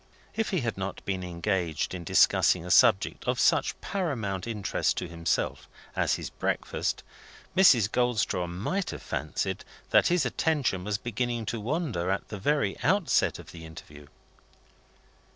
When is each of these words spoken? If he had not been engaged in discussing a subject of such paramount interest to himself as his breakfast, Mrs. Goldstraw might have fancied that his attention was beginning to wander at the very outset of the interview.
If 0.35 0.49
he 0.49 0.61
had 0.61 0.79
not 0.79 1.05
been 1.05 1.23
engaged 1.23 1.93
in 1.93 2.03
discussing 2.03 2.65
a 2.65 2.71
subject 2.71 3.23
of 3.25 3.39
such 3.39 3.79
paramount 3.81 4.47
interest 4.47 4.97
to 4.97 5.07
himself 5.07 5.69
as 5.95 6.15
his 6.15 6.31
breakfast, 6.31 7.03
Mrs. 7.55 7.87
Goldstraw 7.91 8.47
might 8.47 8.89
have 8.89 9.03
fancied 9.03 9.63
that 9.91 10.07
his 10.07 10.25
attention 10.25 10.83
was 10.83 10.97
beginning 10.97 11.45
to 11.45 11.59
wander 11.61 12.09
at 12.09 12.29
the 12.29 12.39
very 12.39 12.79
outset 12.81 13.37
of 13.37 13.51
the 13.51 13.63
interview. 13.63 14.07